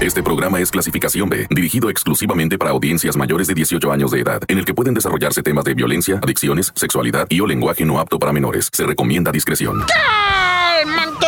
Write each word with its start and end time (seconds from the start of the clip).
Este 0.00 0.22
programa 0.22 0.60
es 0.60 0.70
clasificación 0.70 1.28
B, 1.28 1.48
dirigido 1.50 1.90
exclusivamente 1.90 2.56
para 2.56 2.70
audiencias 2.70 3.16
mayores 3.16 3.48
de 3.48 3.54
18 3.54 3.90
años 3.90 4.12
de 4.12 4.20
edad, 4.20 4.40
en 4.46 4.58
el 4.58 4.64
que 4.64 4.72
pueden 4.72 4.94
desarrollarse 4.94 5.42
temas 5.42 5.64
de 5.64 5.74
violencia, 5.74 6.20
adicciones, 6.22 6.72
sexualidad 6.76 7.26
y 7.28 7.40
o 7.40 7.46
lenguaje 7.46 7.84
no 7.84 7.98
apto 7.98 8.16
para 8.16 8.32
menores. 8.32 8.68
Se 8.72 8.84
recomienda 8.84 9.32
discreción. 9.32 9.82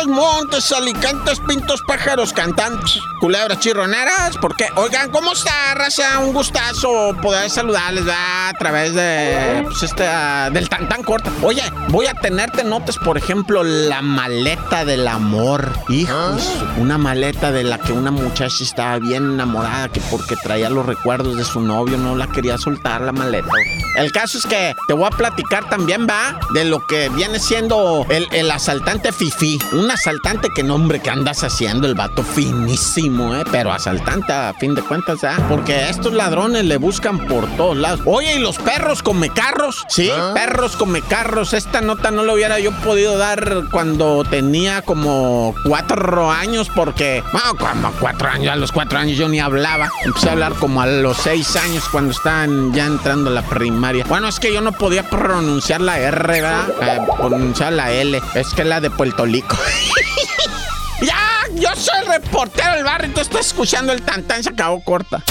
Montes, 0.07 0.71
alicantes, 0.71 1.39
pintos, 1.39 1.81
pájaros, 1.87 2.33
cantantes, 2.33 2.99
culebras, 3.19 3.59
chirroneras. 3.59 4.35
Porque, 4.41 4.67
oigan, 4.75 5.11
¿cómo 5.11 5.33
está, 5.33 5.75
raza? 5.75 6.19
Un 6.19 6.33
gustazo 6.33 7.15
poder 7.21 7.49
saludarles 7.49 8.05
a 8.07 8.51
través 8.57 8.95
de, 8.95 9.61
pues, 9.63 9.83
este, 9.83 10.07
ah, 10.07 10.49
del 10.51 10.67
tan 10.69 10.89
tan 10.89 11.03
corto. 11.03 11.31
Oye, 11.43 11.63
voy 11.89 12.07
a 12.07 12.13
tenerte 12.15 12.63
notas, 12.63 12.97
por 12.97 13.17
ejemplo, 13.17 13.63
la 13.63 14.01
maleta 14.01 14.85
del 14.85 15.07
amor. 15.07 15.71
Hijos, 15.89 16.49
una 16.77 16.97
maleta 16.97 17.51
de 17.51 17.63
la 17.63 17.77
que 17.77 17.93
una 17.93 18.11
muchacha 18.11 18.63
estaba 18.63 18.97
bien 18.99 19.33
enamorada, 19.33 19.89
que 19.89 20.01
porque 20.09 20.35
traía 20.35 20.69
los 20.69 20.85
recuerdos 20.85 21.37
de 21.37 21.45
su 21.45 21.61
novio, 21.61 21.97
no 21.97 22.15
la 22.15 22.27
quería 22.27 22.57
soltar 22.57 23.01
la 23.01 23.11
maleta. 23.11 23.49
El 23.95 24.11
caso 24.11 24.37
es 24.37 24.45
que 24.45 24.75
te 24.87 24.93
voy 24.93 25.05
a 25.05 25.15
platicar 25.15 25.69
también, 25.69 26.07
va, 26.09 26.39
de 26.53 26.65
lo 26.65 26.85
que 26.87 27.09
viene 27.09 27.39
siendo 27.39 28.05
el, 28.09 28.51
asaltante 28.51 29.11
Fifi. 29.11 29.59
Asaltante 29.89 30.49
que 30.53 30.63
nombre 30.63 30.99
que 30.99 31.09
andas 31.09 31.43
haciendo, 31.43 31.87
el 31.87 31.95
vato 31.95 32.23
finísimo, 32.23 33.35
¿eh? 33.35 33.43
Pero 33.51 33.71
asaltante 33.71 34.33
a 34.33 34.53
fin 34.59 34.75
de 34.75 34.81
cuentas, 34.81 35.23
¿ah? 35.23 35.37
Porque 35.49 35.89
estos 35.89 36.13
ladrones 36.13 36.65
le 36.65 36.77
buscan 36.77 37.25
por 37.27 37.47
todos 37.55 37.77
lados. 37.77 38.01
Oye, 38.05 38.35
¿y 38.35 38.39
los 38.39 38.57
perros 38.57 39.01
come 39.01 39.29
carros? 39.29 39.85
Sí, 39.89 40.11
perros 40.33 40.75
come 40.75 41.01
carros. 41.01 41.53
Esta 41.53 41.81
nota 41.81 42.11
no 42.11 42.23
la 42.23 42.33
hubiera 42.33 42.59
yo 42.59 42.71
podido 42.71 43.17
dar 43.17 43.63
cuando 43.71 44.23
tenía 44.23 44.81
como 44.81 45.55
cuatro 45.65 46.29
años, 46.29 46.69
porque, 46.75 47.23
bueno, 47.31 47.55
como 47.55 47.91
cuatro 47.99 48.29
años, 48.29 48.51
a 48.53 48.55
los 48.57 48.71
cuatro 48.71 48.99
años 48.99 49.17
yo 49.17 49.29
ni 49.29 49.39
hablaba. 49.39 49.89
Empecé 50.03 50.29
a 50.29 50.31
hablar 50.33 50.53
como 50.55 50.81
a 50.81 50.85
los 50.85 51.17
seis 51.17 51.55
años 51.55 51.85
cuando 51.91 52.11
estaban 52.11 52.73
ya 52.73 52.85
entrando 52.85 53.29
a 53.29 53.33
la 53.33 53.41
primaria. 53.43 54.05
Bueno, 54.07 54.27
es 54.27 54.39
que 54.39 54.53
yo 54.53 54.61
no 54.61 54.71
podía 54.73 55.09
pronunciar 55.09 55.81
la 55.81 55.97
R, 55.97 56.41
¿verdad? 56.41 56.69
Eh, 56.81 56.99
pronunciar 57.17 57.73
la 57.73 57.91
L. 57.91 58.21
Es 58.35 58.53
que 58.53 58.63
la 58.63 58.81
de 58.81 58.89
Puerto 58.89 59.25
Rico. 59.25 59.57
ya, 61.01 61.17
yo 61.53 61.69
soy 61.75 62.07
reportero 62.07 62.75
del 62.75 62.83
barrio 62.83 63.09
y 63.09 63.13
tú 63.13 63.21
estás 63.21 63.47
escuchando 63.47 63.93
el 63.93 64.01
tantán, 64.01 64.43
se 64.43 64.49
acabó 64.49 64.83
corta. 64.83 65.23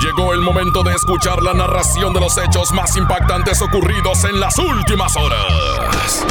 Llegó 0.00 0.32
el 0.32 0.40
momento 0.40 0.82
de 0.82 0.94
escuchar 0.94 1.42
la 1.42 1.52
narración 1.52 2.14
de 2.14 2.20
los 2.20 2.36
hechos 2.38 2.72
más 2.72 2.96
impactantes 2.96 3.60
ocurridos 3.60 4.24
en 4.24 4.40
las 4.40 4.56
últimas 4.58 5.14
horas. 5.16 6.24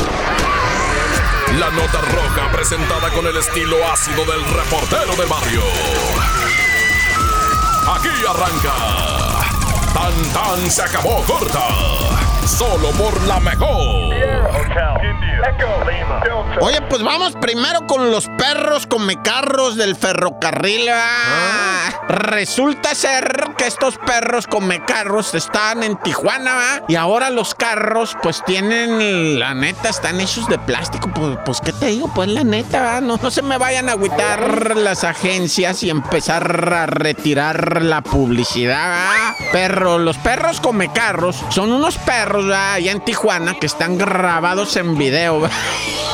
La 1.59 1.69
nota 1.69 2.01
roja 2.01 2.51
presentada 2.51 3.09
con 3.09 3.27
el 3.27 3.37
estilo 3.37 3.75
ácido 3.91 4.25
del 4.25 4.43
reportero 4.45 5.15
del 5.15 5.27
barrio. 5.27 5.61
Aquí 7.95 8.09
arranca. 8.27 8.73
Tan 9.93 10.33
tan 10.33 10.71
se 10.71 10.81
acabó 10.81 11.23
corta. 11.23 11.67
Solo 12.45 12.89
por 12.91 13.21
la 13.23 13.39
mejor. 13.39 14.38
Oye, 16.61 16.81
pues 16.81 17.01
vamos 17.03 17.33
primero 17.39 17.87
con 17.87 18.11
los 18.11 18.27
perros 18.37 18.85
carros 19.21 19.77
del 19.77 19.95
ferrocarril. 19.95 20.89
¿va? 20.89 22.07
Resulta 22.09 22.95
ser 22.95 23.51
que 23.57 23.67
estos 23.67 23.97
perros 23.97 24.47
carros 24.81 25.33
están 25.35 25.83
en 25.83 25.95
Tijuana, 25.97 26.55
¿va? 26.55 26.81
Y 26.87 26.95
ahora 26.95 27.29
los 27.29 27.55
carros, 27.55 28.17
pues 28.21 28.43
tienen, 28.45 29.39
la 29.39 29.53
neta, 29.53 29.89
están 29.89 30.19
hechos 30.19 30.47
de 30.47 30.57
plástico. 30.59 31.09
Pues, 31.13 31.37
pues 31.45 31.61
¿qué 31.61 31.71
te 31.71 31.87
digo? 31.87 32.11
Pues 32.13 32.29
la 32.29 32.43
neta, 32.43 32.81
¿va? 32.81 33.01
No, 33.01 33.17
no 33.21 33.31
se 33.31 33.41
me 33.41 33.57
vayan 33.57 33.89
a 33.89 33.93
agüitar 33.93 34.75
las 34.75 35.03
agencias 35.03 35.83
y 35.83 35.89
empezar 35.89 36.73
a 36.73 36.85
retirar 36.87 37.81
la 37.83 38.01
publicidad, 38.01 38.91
¿va? 38.91 39.35
Perro, 39.51 39.97
los 39.97 40.17
perros 40.17 40.59
carros 40.93 41.43
son 41.49 41.71
unos 41.71 41.97
perros, 41.99 42.49
¿va? 42.49 42.73
Allá 42.73 42.91
en 42.91 43.01
Tijuana 43.01 43.53
que 43.53 43.65
están 43.65 43.97
grabados 43.97 44.68
en 44.75 44.95
video, 44.97 45.41
¿va? 45.41 45.49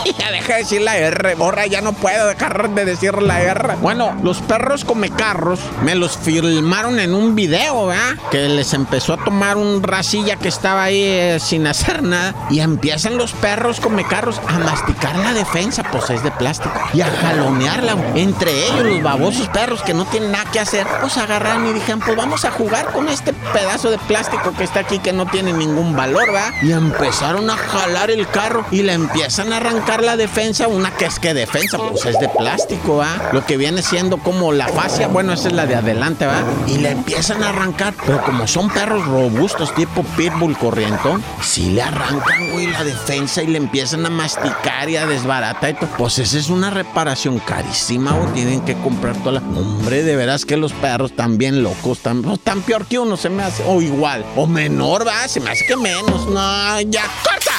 ya 0.19 0.31
deja 0.31 0.53
de 0.53 0.59
decir 0.59 0.81
la 0.81 0.97
R, 0.97 1.35
borra, 1.35 1.65
ya 1.65 1.81
no 1.81 1.93
puedo 1.93 2.27
dejar 2.27 2.69
de 2.69 2.85
decir 2.85 3.21
la 3.21 3.41
R. 3.41 3.75
Bueno, 3.81 4.15
los 4.23 4.39
perros 4.39 4.85
come 4.85 5.09
carros 5.09 5.59
me 5.83 5.95
los 5.95 6.17
filmaron 6.17 6.99
en 6.99 7.13
un 7.13 7.35
video, 7.35 7.87
¿verdad? 7.87 8.15
Que 8.31 8.47
les 8.49 8.73
empezó 8.73 9.13
a 9.13 9.23
tomar 9.23 9.57
un 9.57 9.81
racilla 9.83 10.35
que 10.35 10.47
estaba 10.47 10.83
ahí 10.83 11.01
eh, 11.03 11.37
sin 11.39 11.67
hacer 11.67 12.03
nada 12.03 12.33
y 12.49 12.59
empiezan 12.59 13.17
los 13.17 13.33
perros 13.33 13.79
come 13.79 14.05
carros 14.05 14.39
a 14.47 14.59
masticar 14.59 15.15
la 15.17 15.33
defensa, 15.33 15.83
pues 15.91 16.09
es 16.09 16.23
de 16.23 16.31
plástico, 16.31 16.73
y 16.93 17.01
a 17.01 17.07
jalonearla. 17.07 17.95
Entre 18.15 18.51
ellos, 18.67 18.85
los 18.85 19.03
babosos 19.03 19.47
perros 19.49 19.81
que 19.81 19.93
no 19.93 20.05
tienen 20.05 20.31
nada 20.31 20.49
que 20.51 20.59
hacer, 20.59 20.85
pues 21.01 21.17
agarraron 21.17 21.67
y 21.67 21.73
dijeron, 21.73 22.01
pues 22.01 22.15
vamos 22.15 22.45
a 22.45 22.51
jugar 22.51 22.91
con 22.91 23.09
este 23.09 23.33
pedazo 23.33 23.89
de 23.89 23.97
plástico 23.97 24.53
que 24.57 24.63
está 24.63 24.81
aquí 24.81 24.99
que 24.99 25.13
no 25.13 25.25
tiene 25.25 25.53
ningún 25.53 25.95
valor, 25.95 26.31
¿verdad? 26.31 26.53
Y 26.61 26.71
empezaron 26.71 27.49
a 27.49 27.57
jalar 27.57 28.11
el 28.11 28.27
carro 28.27 28.65
y 28.71 28.83
le 28.83 28.93
empiezan 28.93 29.53
a 29.53 29.57
arrancar 29.57 29.94
la 30.01 30.17
defensa, 30.17 30.67
una 30.67 30.91
que 30.91 31.05
es 31.05 31.19
que 31.19 31.33
defensa, 31.33 31.77
pues 31.77 32.05
es 32.05 32.19
de 32.19 32.29
plástico, 32.29 32.97
¿va? 32.97 33.29
Lo 33.33 33.45
que 33.45 33.57
viene 33.57 33.81
siendo 33.81 34.17
como 34.17 34.51
la 34.51 34.67
fascia, 34.67 35.07
bueno, 35.07 35.33
esa 35.33 35.49
es 35.49 35.53
la 35.53 35.65
de 35.65 35.75
adelante, 35.75 36.25
¿va? 36.25 36.43
Y 36.67 36.77
le 36.77 36.91
empiezan 36.91 37.43
a 37.43 37.49
arrancar, 37.49 37.93
pero 38.05 38.21
como 38.23 38.47
son 38.47 38.69
perros 38.69 39.05
robustos, 39.05 39.73
tipo 39.75 40.03
pitbull 40.17 40.57
corrientón, 40.57 41.23
sí 41.41 41.71
le 41.71 41.81
arrancan, 41.81 42.51
güey, 42.51 42.67
la 42.67 42.83
defensa 42.83 43.43
y 43.43 43.47
le 43.47 43.57
empiezan 43.57 44.05
a 44.05 44.09
masticar 44.09 44.89
y 44.89 44.97
a 44.97 45.05
desbaratar 45.05 45.71
y 45.71 45.73
todo. 45.73 45.89
Pues 45.97 46.19
esa 46.19 46.37
es 46.37 46.49
una 46.49 46.69
reparación 46.69 47.39
carísima, 47.39 48.11
güey, 48.13 48.33
tienen 48.33 48.61
que 48.61 48.75
comprar 48.75 49.15
toda 49.17 49.33
la... 49.33 49.39
Hombre, 49.39 50.03
de 50.03 50.15
veras 50.15 50.45
que 50.45 50.57
los 50.57 50.73
perros 50.73 51.11
bien 51.29 51.63
locos, 51.63 51.99
tan, 51.99 52.37
tan 52.39 52.61
peor 52.61 52.85
que 52.85 52.99
uno 52.99 53.17
se 53.17 53.29
me 53.29 53.43
hace, 53.43 53.63
o 53.67 53.81
igual, 53.81 54.25
o 54.35 54.47
menor, 54.47 55.07
¿va? 55.07 55.27
Se 55.27 55.39
me 55.39 55.51
hace 55.51 55.65
que 55.65 55.75
menos, 55.75 56.27
no, 56.27 56.81
ya, 56.81 57.03
¡corta! 57.23 57.54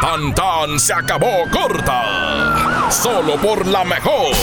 Tan 0.00 0.32
tan 0.34 0.80
se 0.80 0.94
acabó 0.94 1.46
corta. 1.50 2.90
Solo 2.90 3.36
por 3.36 3.66
la 3.66 3.84
mejor. 3.84 4.34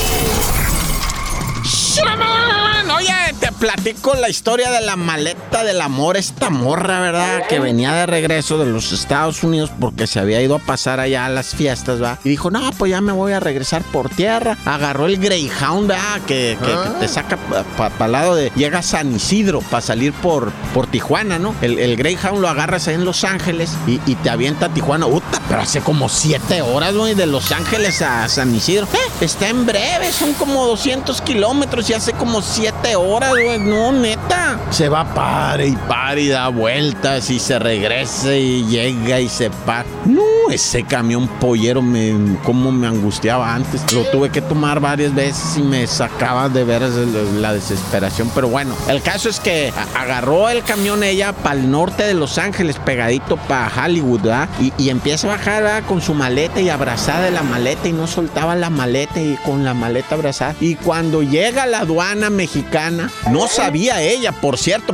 Platico 3.60 4.14
la 4.16 4.30
historia 4.30 4.70
de 4.72 4.82
la 4.82 4.96
maleta 4.96 5.64
del 5.64 5.82
amor, 5.82 6.18
esta 6.18 6.50
morra, 6.50 7.00
¿verdad? 7.00 7.44
Que 7.48 7.60
venía 7.60 7.94
de 7.94 8.06
regreso 8.06 8.58
de 8.58 8.66
los 8.68 8.92
Estados 8.92 9.44
Unidos 9.44 9.72
porque 9.80 10.08
se 10.08 10.20
había 10.20 10.42
ido 10.42 10.56
a 10.56 10.60
pasar 10.60 11.00
allá 11.00 11.26
a 11.26 11.30
las 11.30 11.56
fiestas, 11.56 12.02
¿va? 12.02 12.18
Y 12.24 12.30
dijo, 12.30 12.52
no, 12.52 12.70
pues 12.78 12.92
ya 12.92 13.02
me 13.02 13.12
voy 13.12 13.34
a 13.34 13.40
regresar 13.40 13.82
por 13.84 14.10
tierra. 14.10 14.58
Agarró 14.66 15.06
el 15.08 15.18
Greyhound, 15.18 15.88
¿verdad? 15.88 16.22
Que, 16.28 16.58
que- 16.62 16.68
que 16.68 17.00
te 17.00 17.08
saca 17.08 17.38
para 17.78 18.06
el 18.06 18.12
lado 18.12 18.36
de... 18.36 18.52
Llega 18.56 18.80
a 18.80 18.84
San 18.84 19.16
Isidro 19.16 19.62
para 19.62 19.82
salir 19.82 20.14
por, 20.14 20.52
por 20.74 20.88
Tijuana, 20.88 21.40
¿no? 21.40 21.56
El, 21.62 21.80
el 21.80 21.96
Greyhound 21.96 22.40
lo 22.40 22.50
agarras 22.50 22.88
ahí 22.88 22.96
en 22.96 23.06
Los 23.06 23.24
Ángeles 23.24 23.72
y, 23.88 24.00
y 24.06 24.16
te 24.16 24.30
avienta 24.30 24.68
a 24.68 24.70
Tijuana. 24.70 25.08
Uta, 25.08 25.42
pero 25.48 25.62
hace 25.62 25.82
como 25.82 26.10
siete 26.10 26.62
horas, 26.62 26.94
güey, 26.96 27.16
de 27.16 27.26
Los 27.26 27.52
Ángeles 27.52 28.02
a 28.02 28.28
San 28.30 28.54
Isidro. 28.54 28.88
Eh, 28.94 28.98
está 29.22 29.48
en 29.50 29.66
breve, 29.66 30.12
son 30.12 30.34
como 30.34 30.66
200 30.68 31.22
kilómetros 31.22 31.90
y 31.90 31.94
hace 31.94 32.14
como 32.14 32.42
siete 32.42 32.96
horas, 32.96 33.32
güey. 33.32 33.47
No, 33.56 33.94
neta. 33.94 34.60
Se 34.72 34.90
va 34.90 35.06
pare 35.06 35.68
y 35.68 35.76
pare 35.88 36.22
y 36.24 36.28
da 36.28 36.50
vueltas 36.50 37.30
y 37.30 37.40
se 37.40 37.58
regresa 37.58 38.36
y 38.36 38.66
llega 38.66 39.22
y 39.22 39.30
se 39.30 39.50
para. 39.50 39.86
No, 40.06 40.47
ese 40.52 40.84
camión 40.84 41.28
pollero 41.28 41.82
me, 41.82 42.14
como 42.44 42.72
me 42.72 42.88
angustiaba 42.88 43.54
antes. 43.54 43.92
Lo 43.94 44.04
tuve 44.06 44.30
que 44.30 44.42
tomar 44.42 44.80
varias 44.80 45.14
veces 45.14 45.58
y 45.58 45.62
me 45.62 45.86
sacaba 45.88 46.50
de 46.50 46.64
veras 46.64 46.92
la, 46.92 47.24
la 47.40 47.54
desesperación. 47.54 48.32
Pero 48.34 48.48
bueno, 48.50 48.74
el 48.88 49.02
caso 49.02 49.30
es 49.30 49.40
que 49.40 49.74
agarró 49.96 50.50
el 50.50 50.64
camión 50.64 51.04
ella 51.04 51.34
para 51.34 51.60
el 51.60 51.70
norte 51.70 52.04
de 52.04 52.14
Los 52.14 52.38
Ángeles, 52.38 52.78
pegadito 52.78 53.38
para 53.38 53.72
Hollywood, 53.86 54.22
¿verdad? 54.22 54.50
Y, 54.60 54.90
empieza 54.90 55.28
a 55.28 55.36
bajar 55.36 55.84
con 55.84 56.02
su 56.02 56.14
maleta 56.14 56.62
y 56.62 56.70
abrazada 56.70 57.26
de 57.26 57.32
la 57.32 57.44
maleta 57.44 57.88
y 57.88 57.94
no 57.94 58.08
soltaba 58.08 58.56
la 58.56 58.70
maleta 58.70 59.20
y 59.20 59.38
con 59.46 59.64
la 59.64 59.74
maleta 59.74 60.16
abrazada. 60.16 60.56
Y 60.60 60.76
cuando 60.76 61.22
llega 61.22 61.66
la 61.66 61.80
aduana 61.80 62.30
mexicana, 62.30 63.12
no 63.32 63.48
sabía 63.48 64.02
ella, 64.02 64.32
por 64.32 64.58
cierto, 64.58 64.94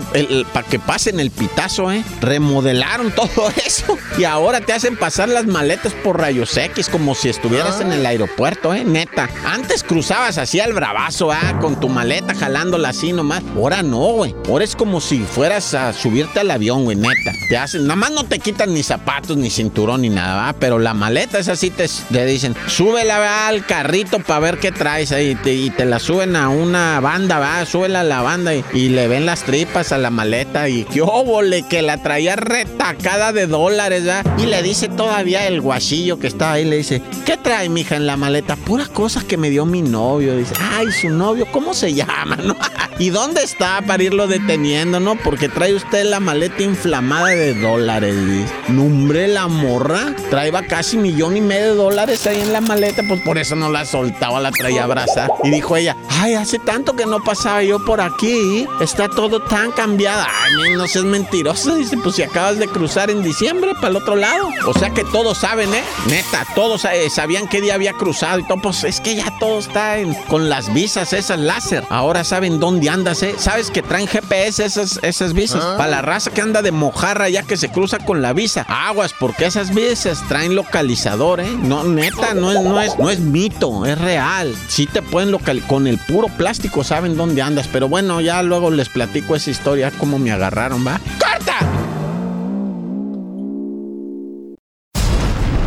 para 0.51 0.67
que 0.67 0.79
pasen 0.79 1.19
el 1.19 1.31
pitazo, 1.31 1.91
¿eh? 1.91 2.03
Remodelaron 2.21 3.11
todo 3.15 3.51
eso 3.65 3.97
y 4.17 4.23
ahora 4.23 4.61
te 4.61 4.73
hacen 4.73 4.97
pasar 4.97 5.29
las 5.43 5.53
maletas 5.53 5.93
por 5.93 6.19
rayos 6.19 6.55
X 6.55 6.87
como 6.89 7.15
si 7.15 7.27
estuvieras 7.27 7.81
en 7.81 7.91
el 7.91 8.05
aeropuerto, 8.05 8.73
¿eh? 8.73 8.85
Neta. 8.85 9.29
Antes 9.45 9.83
cruzabas 9.83 10.37
así 10.37 10.59
al 10.59 10.73
bravazo, 10.73 11.31
¿ah? 11.31 11.59
Con 11.59 11.79
tu 11.79 11.89
maleta 11.89 12.33
jalándola 12.33 12.89
así 12.89 13.11
nomás. 13.11 13.43
Ahora 13.55 13.83
no, 13.83 14.13
güey. 14.13 14.33
Ahora 14.47 14.63
es 14.63 14.75
como 14.75 15.01
si 15.01 15.19
fueras 15.19 15.73
a 15.73 15.91
subirte 15.91 16.39
al 16.39 16.51
avión, 16.51 16.85
güey, 16.85 16.95
neta. 16.95 17.33
Te 17.49 17.57
hacen, 17.57 17.83
nada 17.83 17.95
más 17.95 18.11
no 18.11 18.23
te 18.23 18.39
quitan 18.39 18.73
ni 18.73 18.83
zapatos, 18.83 19.35
ni 19.35 19.49
cinturón, 19.49 20.01
ni 20.01 20.09
nada, 20.09 20.35
¿va? 20.35 20.53
Pero 20.53 20.79
la 20.79 20.93
maleta 20.93 21.39
es 21.39 21.49
así, 21.49 21.69
te, 21.69 21.89
te 22.11 22.25
dicen, 22.25 22.55
súbela 22.67 23.19
¿va? 23.19 23.47
al 23.47 23.65
carrito 23.65 24.19
para 24.19 24.39
ver 24.39 24.59
qué 24.59 24.71
traes 24.71 25.11
ahí. 25.11 25.31
Y 25.31 25.35
te, 25.35 25.53
y 25.53 25.69
te 25.71 25.85
la 25.85 25.99
suben 25.99 26.35
a 26.35 26.49
una 26.49 26.99
banda, 26.99 27.39
va, 27.39 27.65
súbela 27.65 28.01
a 28.01 28.03
la 28.03 28.21
banda 28.21 28.53
y, 28.55 28.63
y 28.73 28.89
le 28.89 29.07
ven 29.07 29.25
las 29.25 29.43
tripas 29.43 29.91
a 29.91 29.97
la 29.97 30.09
maleta 30.09 30.69
y 30.69 30.85
qué 30.85 31.01
óvole 31.01 31.67
que 31.67 31.81
la 31.81 32.01
traía 32.01 32.35
retacada 32.35 33.33
de 33.33 33.47
dólares, 33.47 34.07
¿va? 34.07 34.23
Y 34.37 34.45
le 34.45 34.61
dice 34.63 34.87
todavía 34.87 35.32
el 35.41 35.61
guachillo 35.61 36.19
que 36.19 36.27
estaba 36.27 36.53
ahí 36.53 36.65
le 36.65 36.77
dice, 36.77 37.01
¿qué 37.25 37.37
trae, 37.37 37.69
mija, 37.69 37.95
en 37.95 38.05
la 38.05 38.17
maleta? 38.17 38.55
Puras 38.55 38.89
cosas 38.89 39.23
que 39.23 39.37
me 39.37 39.49
dio 39.49 39.65
mi 39.65 39.81
novio. 39.81 40.35
Dice, 40.37 40.53
ay, 40.73 40.91
su 40.91 41.09
novio, 41.09 41.47
¿cómo 41.51 41.73
se 41.73 41.93
llama? 41.93 42.35
¿No? 42.43 42.55
¿Y 42.99 43.09
dónde 43.09 43.43
está 43.43 43.81
para 43.81 44.03
irlo 44.03 44.27
deteniendo, 44.27 44.99
no? 44.99 45.15
Porque 45.15 45.49
trae 45.49 45.73
usted 45.73 46.05
la 46.05 46.19
maleta 46.19 46.61
inflamada 46.61 47.27
de 47.27 47.53
dólares, 47.55 48.15
dice. 48.27 48.53
Nombre 48.69 49.27
la 49.27 49.47
morra. 49.47 50.15
Traía 50.29 50.65
casi 50.67 50.97
millón 50.97 51.35
y 51.35 51.41
medio 51.41 51.71
de 51.71 51.75
dólares 51.75 52.25
ahí 52.27 52.39
en 52.39 52.53
la 52.53 52.61
maleta, 52.61 53.03
pues 53.07 53.21
por 53.21 53.37
eso 53.37 53.55
no 53.55 53.69
la 53.69 53.85
soltaba, 53.85 54.39
la 54.39 54.51
traía 54.51 54.83
abrazada. 54.83 55.29
Y 55.43 55.49
dijo 55.49 55.75
ella, 55.75 55.97
ay, 56.09 56.35
hace 56.35 56.59
tanto 56.59 56.95
que 56.95 57.05
no 57.05 57.23
pasaba 57.23 57.63
yo 57.63 57.83
por 57.83 57.99
aquí. 58.01 58.67
Está 58.79 59.09
todo 59.09 59.41
tan 59.41 59.71
cambiado. 59.71 60.23
Ay, 60.23 60.75
no 60.75 60.87
seas 60.87 61.05
mentiroso. 61.05 61.75
Dice, 61.75 61.97
pues 61.97 62.15
si 62.15 62.23
acabas 62.23 62.59
de 62.59 62.67
cruzar 62.67 63.09
en 63.09 63.23
diciembre 63.23 63.73
para 63.75 63.89
el 63.89 63.95
otro 63.97 64.15
lado. 64.15 64.49
O 64.67 64.73
sea 64.77 64.91
que 64.91 65.03
todos 65.23 65.37
saben, 65.37 65.73
¿eh? 65.73 65.81
Neta, 66.09 66.45
todos 66.53 66.83
eh, 66.83 67.09
sabían 67.09 67.47
qué 67.47 67.61
día 67.61 67.75
había 67.75 67.93
cruzado 67.93 68.39
y 68.39 68.43
todo. 68.43 68.57
Pues 68.57 68.83
es 68.83 68.99
que 68.99 69.15
ya 69.15 69.31
todo 69.39 69.59
está 69.59 69.95
con 70.27 70.49
las 70.49 70.73
visas 70.73 71.13
esas 71.13 71.39
láser. 71.39 71.85
Ahora 71.89 72.25
saben 72.25 72.59
dónde 72.59 72.89
andas, 72.89 73.23
¿eh? 73.23 73.35
Sabes 73.37 73.71
que 73.71 73.81
traen 73.81 74.05
GPS 74.05 74.65
esas, 74.65 74.99
esas 75.01 75.31
visas. 75.31 75.63
Para 75.77 75.87
la 75.87 76.01
raza 76.01 76.29
que 76.29 76.41
anda 76.41 76.61
de 76.61 76.73
mojarra 76.73 77.29
ya 77.29 77.43
que 77.43 77.55
se 77.55 77.71
cruza 77.71 77.99
con 77.99 78.21
la 78.21 78.33
visa. 78.33 78.65
Aguas, 78.67 79.15
porque 79.17 79.45
esas 79.45 79.73
visas 79.73 80.21
traen 80.27 80.55
localizador, 80.55 81.39
¿eh? 81.39 81.57
No, 81.57 81.85
neta, 81.85 82.33
no 82.33 82.51
es, 82.51 82.59
no 82.59 82.81
es, 82.81 82.99
no 82.99 83.09
es 83.09 83.19
mito, 83.19 83.85
es 83.85 83.97
real. 83.97 84.53
Sí 84.67 84.87
te 84.87 85.01
pueden 85.01 85.31
localizar. 85.31 85.69
Con 85.69 85.87
el 85.87 85.99
puro 85.99 86.27
plástico 86.27 86.83
saben 86.83 87.15
dónde 87.15 87.41
andas. 87.41 87.69
Pero 87.71 87.87
bueno, 87.87 88.19
ya 88.19 88.43
luego 88.43 88.71
les 88.71 88.89
platico 88.89 89.37
esa 89.37 89.51
historia, 89.51 89.89
cómo 89.97 90.19
me 90.19 90.33
agarraron, 90.33 90.85
¿va? 90.85 90.99
¡Corta! 91.17 91.72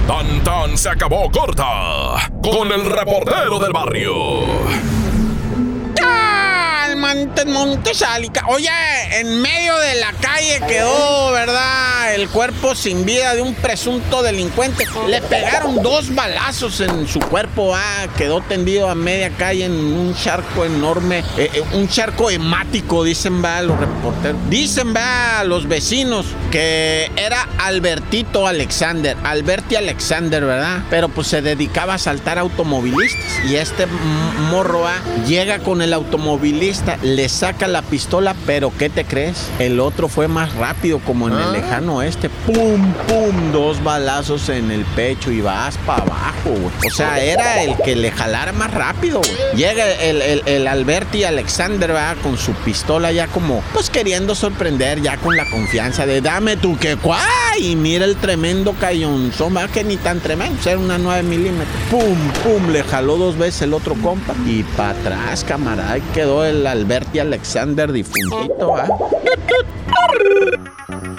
Tan 0.06 0.44
tan 0.44 0.78
se 0.78 0.88
acabó 0.88 1.28
corta 1.30 2.30
con 2.40 2.70
el 2.70 2.84
reportero 2.84 3.58
del 3.58 3.72
barrio. 3.72 5.05
Montes, 7.26 7.46
Montes, 7.46 8.04
Oye, 8.48 8.68
en 9.10 9.42
medio 9.42 9.76
de 9.78 9.96
la 9.96 10.12
calle 10.12 10.60
quedó, 10.68 11.32
¿verdad? 11.32 12.14
El 12.14 12.28
cuerpo 12.28 12.76
sin 12.76 13.04
vida 13.04 13.34
de 13.34 13.42
un 13.42 13.54
presunto 13.54 14.22
delincuente. 14.22 14.86
Le 15.08 15.20
pegaron 15.22 15.82
dos 15.82 16.14
balazos 16.14 16.80
en 16.80 17.08
su 17.08 17.18
cuerpo, 17.18 17.74
ah, 17.74 18.06
quedó 18.16 18.42
tendido 18.42 18.88
a 18.88 18.94
media 18.94 19.30
calle 19.30 19.64
en 19.64 19.72
un 19.72 20.14
charco 20.14 20.64
enorme, 20.64 21.24
eh, 21.36 21.50
eh, 21.52 21.64
un 21.72 21.88
charco 21.88 22.30
hemático, 22.30 23.02
dicen, 23.02 23.42
va, 23.44 23.60
los 23.62 23.76
reporteros. 23.76 24.38
Dicen, 24.48 24.94
va, 24.94 25.42
los 25.42 25.66
vecinos 25.66 26.26
que 26.52 27.10
era 27.16 27.48
Albertito 27.58 28.46
Alexander, 28.46 29.16
Alberti 29.24 29.74
Alexander, 29.74 30.44
¿verdad? 30.44 30.84
Pero 30.90 31.08
pues 31.08 31.26
se 31.26 31.42
dedicaba 31.42 31.94
a 31.94 31.98
saltar 31.98 32.38
automovilistas. 32.38 33.50
Y 33.50 33.56
este 33.56 33.86
morro, 34.50 34.86
ah, 34.86 35.00
llega 35.26 35.58
con 35.58 35.82
el 35.82 35.92
automovilista 35.92 36.98
le 37.16 37.30
saca 37.30 37.66
la 37.66 37.80
pistola, 37.80 38.36
pero 38.44 38.70
¿qué 38.76 38.90
te 38.90 39.06
crees? 39.06 39.48
El 39.58 39.80
otro 39.80 40.06
fue 40.06 40.28
más 40.28 40.54
rápido, 40.54 40.98
como 40.98 41.28
en 41.28 41.34
el 41.34 41.42
ah. 41.42 41.52
lejano 41.52 41.96
oeste. 41.96 42.28
¡Pum, 42.28 42.92
pum! 43.08 43.52
Dos 43.52 43.82
balazos 43.82 44.50
en 44.50 44.70
el 44.70 44.84
pecho 44.84 45.30
y 45.30 45.40
vas 45.40 45.78
para 45.78 46.02
abajo, 46.02 46.54
O 46.86 46.90
sea, 46.90 47.18
era 47.18 47.62
el 47.62 47.74
que 47.78 47.96
le 47.96 48.10
jalara 48.10 48.52
más 48.52 48.70
rápido, 48.70 49.22
Llega 49.54 49.90
el, 49.94 50.42
el, 50.44 50.68
Alberti 50.68 51.24
Alexander, 51.24 51.94
va 51.94 52.14
Con 52.22 52.36
su 52.36 52.52
pistola 52.52 53.10
ya 53.12 53.28
como, 53.28 53.62
pues 53.72 53.88
queriendo 53.88 54.34
sorprender, 54.34 55.00
ya 55.00 55.16
con 55.16 55.36
la 55.36 55.48
confianza 55.48 56.04
de 56.04 56.20
dame 56.20 56.58
tú 56.58 56.76
que 56.76 56.96
cuá. 56.96 57.20
Y 57.58 57.74
mira 57.74 58.04
el 58.04 58.16
tremendo 58.16 58.74
cayonzón, 58.78 59.56
va 59.56 59.66
que 59.68 59.82
ni 59.82 59.96
tan 59.96 60.20
tremendo, 60.20 60.58
era 60.66 60.78
una 60.78 60.98
9 60.98 61.22
milímetros. 61.22 61.68
¡Pum, 61.90 62.16
pum! 62.42 62.70
Le 62.70 62.82
jaló 62.82 63.16
dos 63.16 63.38
veces 63.38 63.62
el 63.62 63.72
otro 63.74 63.94
compa. 64.02 64.34
Y 64.46 64.62
para 64.62 64.90
atrás, 64.90 65.42
camarada, 65.44 65.98
quedó 66.12 66.44
el 66.44 66.66
Alberti 66.66 67.18
Alexander 67.18 67.90
difuntito, 67.90 68.76
¿ah? 68.76 68.88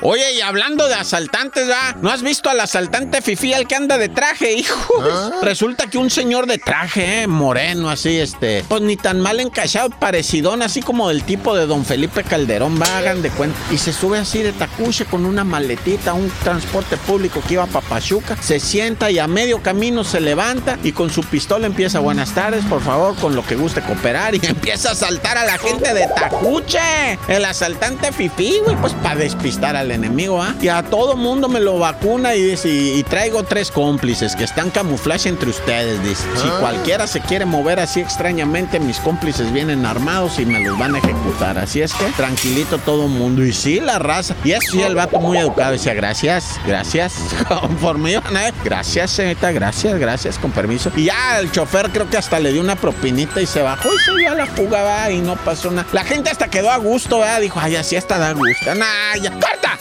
Oye, 0.09 0.35
y 0.35 0.39
hablando 0.39 0.87
de 0.87 0.93
asaltantes, 0.93 1.69
¿va? 1.69 1.93
¿No 2.01 2.09
has 2.09 2.21
visto 2.21 2.49
al 2.49 2.61
asaltante 2.61 3.21
Fifi, 3.21 3.53
al 3.53 3.67
que 3.67 3.75
anda 3.75 3.97
de 3.97 4.07
traje, 4.07 4.53
hijo? 4.53 4.93
¿Ah? 5.01 5.31
Resulta 5.41 5.89
que 5.89 5.97
un 5.97 6.09
señor 6.09 6.47
de 6.47 6.57
traje, 6.57 7.23
¿eh? 7.23 7.27
moreno, 7.27 7.89
así, 7.89 8.17
este, 8.17 8.63
pues 8.69 8.81
ni 8.81 8.95
tan 8.95 9.19
mal 9.19 9.41
encachado, 9.41 9.89
parecidón, 9.89 10.61
así 10.61 10.81
como 10.81 11.09
del 11.09 11.23
tipo 11.23 11.57
de 11.57 11.65
don 11.65 11.83
Felipe 11.83 12.23
Calderón, 12.23 12.81
va, 12.81 12.97
hagan 12.97 13.21
de 13.21 13.31
cuenta. 13.31 13.59
Y 13.69 13.79
se 13.79 13.91
sube 13.91 14.17
así 14.17 14.41
de 14.41 14.53
tacuche 14.53 15.03
con 15.03 15.25
una 15.25 15.43
maletita, 15.43 16.13
un 16.13 16.31
transporte 16.41 16.95
público 16.95 17.41
que 17.45 17.55
iba 17.55 17.63
a 17.63 17.67
Papachuca, 17.67 18.37
se 18.41 18.61
sienta 18.61 19.11
y 19.11 19.19
a 19.19 19.27
medio 19.27 19.61
camino 19.61 20.05
se 20.05 20.21
levanta 20.21 20.79
y 20.83 20.93
con 20.93 21.09
su 21.09 21.21
pistola 21.21 21.67
empieza, 21.67 21.99
buenas 21.99 22.33
tardes, 22.33 22.63
por 22.63 22.81
favor, 22.81 23.13
con 23.17 23.35
lo 23.35 23.45
que 23.45 23.55
guste 23.55 23.81
cooperar 23.81 24.35
y 24.35 24.39
empieza 24.43 24.87
a 24.87 24.91
asaltar 24.93 25.37
a 25.37 25.43
la 25.43 25.57
gente 25.57 25.93
de 25.93 26.07
tacuche. 26.07 27.19
El 27.27 27.43
asaltante 27.43 28.13
Fifi, 28.13 28.61
güey, 28.63 28.77
pues 28.77 28.93
para 28.93 29.15
despistar 29.17 29.75
al 29.75 29.96
enemigo, 29.97 30.41
¿ah? 30.41 30.55
Y 30.61 30.69
a 30.69 30.83
todo 30.83 31.15
mundo 31.15 31.49
me 31.49 31.59
lo 31.59 31.77
vacuna 31.77 32.35
y 32.35 32.43
dice, 32.43 32.69
y, 32.69 33.03
traigo 33.03 33.43
tres 33.43 33.71
cómplices 33.71 34.35
que 34.35 34.43
están 34.43 34.69
camuflaje 34.69 35.29
entre 35.29 35.49
ustedes, 35.49 36.01
dice. 36.03 36.23
Si 36.41 36.47
ah. 36.47 36.57
cualquiera 36.59 37.07
se 37.07 37.19
quiere 37.21 37.45
mover 37.45 37.79
así 37.79 37.99
extrañamente, 37.99 38.79
mis 38.79 38.99
cómplices 38.99 39.51
vienen 39.51 39.85
armados 39.85 40.39
y 40.39 40.45
me 40.45 40.59
los 40.59 40.77
van 40.77 40.95
a 40.95 40.99
ejecutar. 40.99 41.57
Así 41.57 41.81
es 41.81 41.93
que 41.93 42.05
tranquilito 42.11 42.77
todo 42.79 43.07
mundo. 43.07 43.43
Y 43.43 43.53
sí, 43.53 43.79
la 43.79 43.99
raza. 43.99 44.35
Y 44.43 44.53
así 44.53 44.81
el 44.81 44.95
vato 44.95 45.19
muy 45.19 45.37
educado 45.37 45.73
decía, 45.73 45.93
gracias, 45.93 46.59
gracias. 46.65 47.15
Conforme 47.47 48.11
iban 48.11 48.37
gracias, 48.63 49.11
señorita, 49.11 49.51
gracias, 49.51 49.99
gracias, 49.99 50.37
con 50.37 50.51
permiso. 50.51 50.91
Y 50.95 51.05
ya 51.05 51.39
el 51.39 51.51
chofer 51.51 51.89
creo 51.91 52.09
que 52.09 52.17
hasta 52.17 52.39
le 52.39 52.51
dio 52.51 52.61
una 52.61 52.75
propinita 52.75 53.41
y 53.41 53.45
se 53.45 53.61
bajó 53.61 53.89
y 53.93 53.99
se 53.99 54.15
dio 54.15 54.31
a 54.31 54.35
la 54.35 54.45
fuga, 54.45 54.83
va, 54.83 55.11
y 55.11 55.19
no 55.19 55.35
pasó 55.35 55.71
nada. 55.71 55.87
La 55.91 56.03
gente 56.03 56.29
hasta 56.29 56.47
quedó 56.47 56.69
a 56.69 56.77
gusto, 56.77 57.19
¿verdad? 57.19 57.41
Dijo, 57.41 57.59
ay, 57.59 57.75
así 57.75 57.95
hasta 57.95 58.17
da 58.17 58.33
gusto. 58.33 58.75
Nah, 58.75 59.15
ya, 59.21 59.31
corta. 59.31 59.77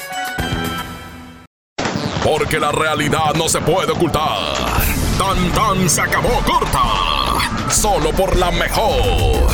Porque 2.27 2.59
la 2.59 2.73
realidad 2.73 3.35
no 3.37 3.49
se 3.49 3.61
puede 3.61 3.93
ocultar. 3.93 4.57
Tan 5.17 5.53
tan 5.53 5.89
se 5.89 6.01
acabó 6.01 6.43
corta. 6.45 7.71
Solo 7.71 8.11
por 8.11 8.37
la 8.37 8.51
mejor. 8.51 9.47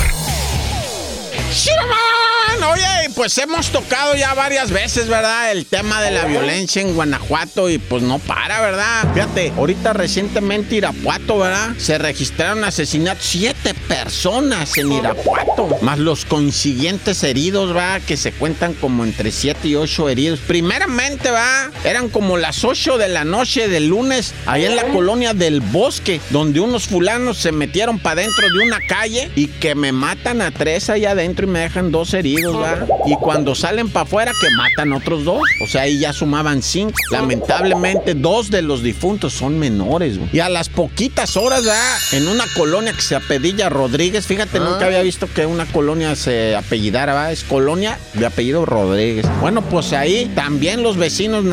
Oye, 2.62 3.10
pues 3.16 3.36
hemos 3.38 3.70
tocado 3.70 4.14
ya 4.14 4.34
varias 4.34 4.70
veces, 4.70 5.08
¿verdad? 5.08 5.50
El 5.50 5.66
tema 5.66 6.00
de 6.00 6.12
la 6.12 6.24
violencia 6.24 6.80
en 6.80 6.94
Guanajuato 6.94 7.68
y 7.68 7.78
pues 7.78 8.02
no 8.02 8.18
para, 8.20 8.60
¿verdad? 8.60 9.12
Fíjate, 9.12 9.52
ahorita 9.56 9.92
recientemente 9.92 10.76
Irapuato, 10.76 11.38
¿verdad? 11.38 11.70
Se 11.78 11.98
registraron 11.98 12.62
asesinatos 12.64 13.24
siete 13.26 13.74
personas 13.74 14.76
en 14.78 14.92
Irapuato, 14.92 15.78
más 15.82 15.98
los 15.98 16.24
consiguientes 16.24 17.22
heridos, 17.24 17.74
¿verdad? 17.74 18.00
Que 18.06 18.16
se 18.16 18.32
cuentan 18.32 18.74
como 18.74 19.04
entre 19.04 19.32
siete 19.32 19.68
y 19.68 19.74
ocho 19.74 20.08
heridos. 20.08 20.40
Primeramente, 20.46 21.30
¿verdad? 21.30 21.70
Eran 21.84 22.08
como 22.08 22.36
las 22.36 22.64
ocho 22.64 22.96
de 22.96 23.08
la 23.08 23.24
noche 23.24 23.68
del 23.68 23.88
lunes, 23.88 24.34
ahí 24.46 24.64
en 24.64 24.76
la 24.76 24.84
colonia 24.84 25.34
del 25.34 25.60
Bosque, 25.60 26.20
donde 26.30 26.60
unos 26.60 26.86
fulanos 26.86 27.38
se 27.38 27.50
metieron 27.52 27.98
para 27.98 28.22
dentro 28.22 28.46
de 28.48 28.64
una 28.64 28.78
calle 28.86 29.30
y 29.34 29.48
que 29.48 29.74
me 29.74 29.92
matan 29.92 30.42
a 30.42 30.50
tres 30.52 30.90
allá 30.90 31.10
adentro 31.10 31.46
y 31.46 31.50
me 31.50 31.60
dejan 31.60 31.90
dos 31.90 32.14
heridos, 32.14 32.51
¿verdad? 32.56 32.88
Y 33.06 33.14
cuando 33.16 33.54
salen 33.54 33.88
para 33.88 34.04
afuera, 34.04 34.32
que 34.40 34.48
matan 34.56 34.92
otros 34.92 35.24
dos. 35.24 35.42
O 35.62 35.66
sea, 35.66 35.82
ahí 35.82 35.98
ya 35.98 36.12
sumaban 36.12 36.62
cinco. 36.62 36.94
Lamentablemente, 37.10 38.14
dos 38.14 38.50
de 38.50 38.62
los 38.62 38.82
difuntos 38.82 39.32
son 39.32 39.58
menores, 39.58 40.18
güey. 40.18 40.30
Y 40.32 40.40
a 40.40 40.48
las 40.48 40.68
poquitas 40.68 41.36
horas, 41.36 41.64
¿verdad? 41.64 41.98
En 42.12 42.28
una 42.28 42.44
colonia 42.56 42.92
que 42.92 43.02
se 43.02 43.16
apellida 43.16 43.68
Rodríguez, 43.68 44.26
fíjate, 44.26 44.60
nunca 44.60 44.86
había 44.86 45.02
visto 45.02 45.28
que 45.32 45.46
una 45.46 45.66
colonia 45.66 46.14
se 46.16 46.56
apellidara, 46.56 47.14
¿verdad? 47.14 47.32
Es 47.32 47.44
colonia 47.44 47.98
de 48.14 48.26
apellido 48.26 48.64
Rodríguez. 48.66 49.26
Bueno, 49.40 49.62
pues 49.62 49.92
ahí 49.92 50.30
también 50.34 50.82
los 50.82 50.96
vecinos 50.96 51.44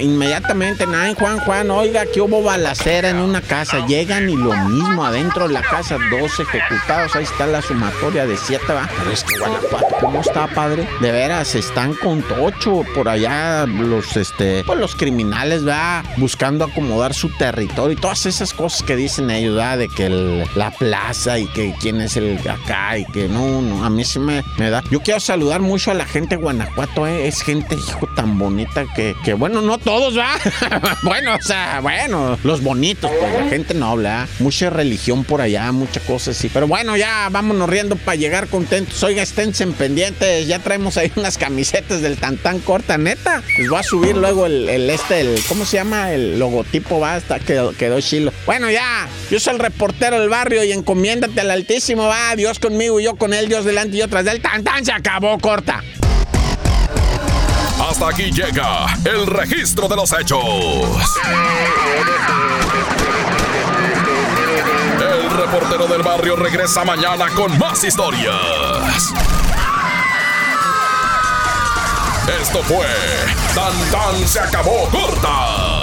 inmediatamente, 0.00 0.86
nada, 0.86 1.14
Juan, 1.14 1.38
Juan, 1.40 1.70
oiga, 1.70 2.06
que 2.06 2.20
hubo 2.20 2.42
balacera 2.42 3.10
en 3.10 3.16
una 3.18 3.40
casa. 3.40 3.86
Llegan 3.86 4.28
y 4.28 4.36
lo 4.36 4.54
mismo 4.68 5.04
adentro 5.04 5.48
de 5.48 5.54
la 5.54 5.62
casa, 5.62 5.98
dos 6.10 6.38
ejecutados. 6.38 7.14
Ahí 7.14 7.24
está 7.24 7.46
la 7.46 7.62
sumatoria 7.62 8.26
de 8.26 8.36
siete, 8.36 8.64
¿verdad? 8.68 8.90
Pero 8.98 9.10
es 9.12 9.24
que 9.24 9.38
Guanajuato, 9.38 9.96
¿cómo 10.00 10.20
está, 10.20 10.47
padre? 10.48 10.88
De 11.00 11.12
veras, 11.12 11.54
están 11.54 11.94
con 11.94 12.22
tocho 12.22 12.82
por 12.94 13.08
allá 13.08 13.66
los, 13.66 14.16
este, 14.16 14.64
pues 14.64 14.78
los 14.78 14.94
criminales, 14.94 15.66
va 15.66 16.02
buscando 16.16 16.64
acomodar 16.64 17.14
su 17.14 17.28
territorio 17.36 17.92
y 17.92 18.00
todas 18.00 18.26
esas 18.26 18.52
cosas 18.52 18.82
que 18.82 18.96
dicen 18.96 19.30
ellos, 19.30 19.54
¿verdad? 19.54 19.78
De 19.78 19.88
que 19.88 20.08
la 20.54 20.70
plaza 20.70 21.38
y 21.38 21.46
que 21.46 21.74
quién 21.80 22.00
es 22.00 22.16
el 22.16 22.38
acá 22.48 22.98
y 22.98 23.04
que 23.06 23.28
no, 23.28 23.62
no, 23.62 23.84
a 23.84 23.90
mí 23.90 24.04
sí 24.04 24.18
me, 24.18 24.42
da. 24.58 24.82
Yo 24.90 25.00
quiero 25.00 25.20
saludar 25.20 25.60
mucho 25.60 25.90
a 25.90 25.94
la 25.94 26.04
gente 26.04 26.36
de 26.36 26.42
Guanajuato, 26.42 27.06
¿eh? 27.06 27.28
es 27.28 27.42
gente, 27.42 27.74
hijo, 27.74 28.08
tan 28.14 28.38
bonita 28.38 28.86
que, 28.94 29.14
que 29.24 29.34
bueno, 29.34 29.60
no 29.62 29.78
todos, 29.78 30.18
va. 30.18 30.32
bueno, 31.02 31.34
o 31.34 31.42
sea, 31.42 31.80
bueno, 31.80 32.38
los 32.44 32.62
bonitos, 32.62 33.10
pues 33.18 33.32
la 33.32 33.48
gente 33.48 33.74
noble, 33.74 34.08
¿ah? 34.08 34.26
Mucha 34.40 34.70
religión 34.70 35.24
por 35.24 35.40
allá, 35.40 35.70
muchas 35.72 36.02
cosas 36.02 36.36
así. 36.36 36.48
Pero 36.48 36.66
bueno, 36.66 36.96
ya 36.96 37.28
vámonos 37.30 37.68
riendo 37.68 37.96
para 37.96 38.16
llegar 38.16 38.48
contentos. 38.48 39.02
Oiga, 39.02 39.22
esténse 39.22 39.66
pendientes 39.66 40.37
pues 40.38 40.46
ya 40.46 40.60
traemos 40.60 40.96
ahí 40.96 41.10
unas 41.16 41.36
camisetas 41.36 42.00
del 42.00 42.16
Tantán 42.16 42.60
corta, 42.60 42.96
neta. 42.96 43.42
Les 43.58 43.68
voy 43.68 43.80
a 43.80 43.82
subir 43.82 44.16
luego 44.16 44.46
el, 44.46 44.88
este, 44.88 45.20
el, 45.20 45.42
¿cómo 45.48 45.64
se 45.64 45.78
llama? 45.78 46.12
El 46.12 46.38
logotipo, 46.38 47.00
va, 47.00 47.14
hasta 47.14 47.40
quedó, 47.40 47.72
quedó 47.72 48.00
chilo. 48.00 48.32
Bueno, 48.46 48.70
ya, 48.70 49.08
yo 49.32 49.40
soy 49.40 49.54
el 49.54 49.58
reportero 49.58 50.20
del 50.20 50.28
barrio 50.28 50.62
y 50.62 50.70
encomiéndate 50.70 51.40
al 51.40 51.50
Altísimo, 51.50 52.04
va, 52.06 52.36
Dios 52.36 52.60
conmigo 52.60 53.00
y 53.00 53.04
yo 53.04 53.16
con 53.16 53.34
él, 53.34 53.48
Dios 53.48 53.64
delante 53.64 53.96
y 53.96 53.98
yo 53.98 54.06
tras 54.06 54.24
del 54.24 54.40
Tantán 54.40 54.84
se 54.84 54.92
acabó, 54.92 55.36
corta. 55.40 55.82
Hasta 57.80 58.08
aquí 58.08 58.30
llega 58.30 58.86
el 59.04 59.26
registro 59.26 59.88
de 59.88 59.96
los 59.96 60.12
hechos. 60.12 60.44
El 65.00 65.30
reportero 65.30 65.88
del 65.88 66.02
barrio 66.02 66.36
regresa 66.36 66.84
mañana 66.84 67.26
con 67.34 67.58
más 67.58 67.82
historias. 67.82 69.12
Esto 72.40 72.62
fue 72.62 72.86
Tan 73.54 73.90
Tan 73.90 74.28
se 74.28 74.40
acabó 74.40 74.88
corta 74.90 75.77